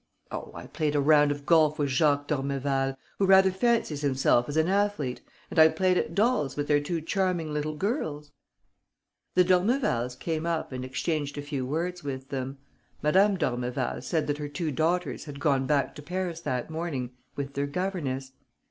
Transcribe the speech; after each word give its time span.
"Oh, 0.31 0.51
I 0.55 0.65
played 0.65 0.95
a 0.95 0.99
round 0.99 1.29
of 1.29 1.45
golf 1.45 1.77
with 1.77 1.89
Jacques 1.89 2.27
d'Ormeval, 2.27 2.97
who 3.19 3.27
rather 3.27 3.51
fancies 3.51 4.01
himself 4.01 4.49
as 4.49 4.57
an 4.57 4.67
athlete, 4.67 5.21
and 5.51 5.59
I 5.59 5.67
played 5.69 5.95
at 5.95 6.15
dolls 6.15 6.55
with 6.55 6.67
their 6.67 6.81
two 6.81 7.01
charming 7.01 7.53
little 7.53 7.75
girls!" 7.75 8.31
The 9.35 9.43
d'Ormevals 9.43 10.15
came 10.15 10.47
up 10.47 10.71
and 10.71 10.83
exchanged 10.83 11.37
a 11.37 11.43
few 11.43 11.67
words 11.67 12.03
with 12.03 12.29
them. 12.29 12.57
Madame 13.03 13.37
d'Ormeval 13.37 14.01
said 14.01 14.25
that 14.25 14.39
her 14.39 14.49
two 14.49 14.71
daughters 14.71 15.25
had 15.25 15.39
gone 15.39 15.67
back 15.67 15.93
to 15.93 16.01
Paris 16.01 16.41
that 16.41 16.71
morning 16.71 17.11
with 17.35 17.53
their 17.53 17.67
governess. 17.67 18.31